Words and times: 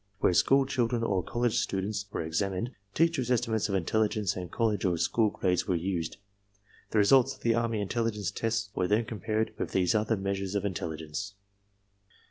Where 0.19 0.33
school 0.33 0.65
children 0.65 1.03
or 1.03 1.21
college 1.21 1.59
students 1.59 2.07
were 2.11 2.23
exam 2.23 2.53
ined, 2.53 2.71
teacher's 2.95 3.29
estimates 3.29 3.69
of 3.69 3.75
intelligence 3.75 4.35
and 4.35 4.49
college 4.49 4.83
or 4.83 4.97
school 4.97 5.29
grades 5.29 5.67
were 5.67 5.75
used. 5.75 6.17
The 6.89 6.97
results 6.97 7.35
of 7.35 7.41
the 7.41 7.53
army 7.53 7.79
intelligence 7.81 8.31
tests 8.31 8.71
were 8.73 8.87
then 8.87 9.05
compared 9.05 9.53
with 9.59 9.73
these 9.73 9.93
other 9.93 10.17
measures 10.17 10.55
of 10.55 10.65
intelligence. 10.65 11.35